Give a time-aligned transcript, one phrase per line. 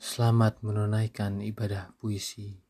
[0.00, 2.63] Selamat menunaikan ibadah puisi.